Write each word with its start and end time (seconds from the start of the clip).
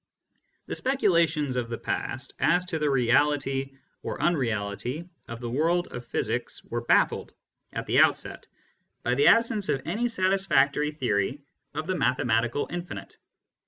The 0.65 0.73
speculations 0.73 1.55
of 1.57 1.69
the 1.69 1.77
past 1.77 2.33
as 2.39 2.65
to 2.65 2.79
the 2.79 2.89
reality 2.89 3.77
or 4.01 4.19
un 4.19 4.35
reality 4.35 5.07
of 5.27 5.39
the 5.41 5.49
world 5.51 5.89
of 5.91 6.07
physics 6.07 6.63
were 6.63 6.81
baffled, 6.81 7.35
at 7.71 7.85
the 7.85 7.99
outset, 7.99 8.47
by 9.03 9.13
the 9.13 9.27
absence 9.27 9.69
of 9.69 9.83
any 9.85 10.07
satisfactory 10.07 10.89
theory 10.89 11.41
of 11.75 11.85
the 11.85 11.93
mathe. 11.93 12.17
matical 12.25 12.65
infinite. 12.71 13.17